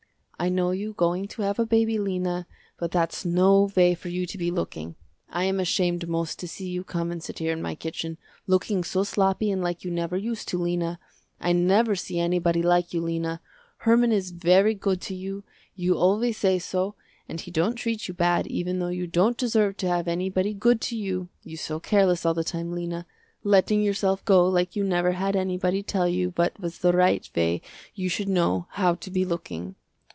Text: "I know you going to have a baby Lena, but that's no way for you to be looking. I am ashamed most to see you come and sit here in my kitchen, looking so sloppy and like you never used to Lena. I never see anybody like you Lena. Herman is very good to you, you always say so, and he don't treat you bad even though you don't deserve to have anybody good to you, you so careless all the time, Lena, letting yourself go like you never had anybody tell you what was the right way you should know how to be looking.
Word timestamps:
"I 0.43 0.49
know 0.49 0.71
you 0.71 0.93
going 0.93 1.27
to 1.27 1.43
have 1.43 1.59
a 1.59 1.67
baby 1.67 1.99
Lena, 1.99 2.47
but 2.79 2.89
that's 2.89 3.23
no 3.25 3.69
way 3.75 3.93
for 3.93 4.09
you 4.09 4.25
to 4.25 4.39
be 4.39 4.49
looking. 4.49 4.95
I 5.29 5.43
am 5.43 5.59
ashamed 5.59 6.09
most 6.09 6.39
to 6.39 6.47
see 6.47 6.67
you 6.67 6.83
come 6.83 7.11
and 7.11 7.21
sit 7.21 7.37
here 7.37 7.53
in 7.53 7.61
my 7.61 7.75
kitchen, 7.75 8.17
looking 8.47 8.83
so 8.83 9.03
sloppy 9.03 9.51
and 9.51 9.61
like 9.61 9.83
you 9.83 9.91
never 9.91 10.17
used 10.17 10.47
to 10.47 10.57
Lena. 10.57 10.97
I 11.39 11.53
never 11.53 11.93
see 11.95 12.17
anybody 12.17 12.63
like 12.63 12.91
you 12.91 13.01
Lena. 13.01 13.39
Herman 13.85 14.11
is 14.11 14.31
very 14.31 14.73
good 14.73 14.99
to 15.01 15.13
you, 15.13 15.43
you 15.75 15.95
always 15.95 16.37
say 16.37 16.57
so, 16.57 16.95
and 17.29 17.39
he 17.39 17.51
don't 17.51 17.75
treat 17.75 18.07
you 18.07 18.15
bad 18.15 18.47
even 18.47 18.79
though 18.79 18.87
you 18.87 19.05
don't 19.05 19.37
deserve 19.37 19.77
to 19.77 19.87
have 19.87 20.07
anybody 20.07 20.55
good 20.55 20.81
to 20.81 20.97
you, 20.97 21.29
you 21.43 21.55
so 21.55 21.79
careless 21.79 22.25
all 22.25 22.33
the 22.33 22.43
time, 22.43 22.71
Lena, 22.71 23.05
letting 23.43 23.79
yourself 23.83 24.25
go 24.25 24.47
like 24.47 24.75
you 24.75 24.83
never 24.83 25.11
had 25.11 25.35
anybody 25.35 25.83
tell 25.83 26.07
you 26.09 26.29
what 26.35 26.59
was 26.59 26.79
the 26.79 26.93
right 26.93 27.29
way 27.35 27.61
you 27.93 28.09
should 28.09 28.27
know 28.27 28.65
how 28.71 28.95
to 28.95 29.11
be 29.11 29.23
looking. 29.23 29.75